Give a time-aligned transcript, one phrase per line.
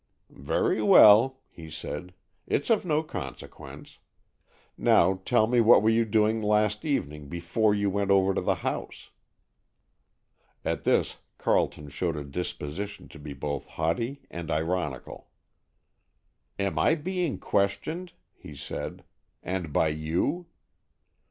[0.33, 2.15] "Very well," he said;
[2.47, 3.99] "it's of no consequence.
[4.75, 8.55] Now tell me what you were doing last evening before you went over to the
[8.65, 9.11] house?"
[10.65, 15.29] At this Carleton showed a disposition to be both haughty and ironical.
[16.57, 19.03] "Am I being questioned," he said,
[19.43, 20.47] "and by you?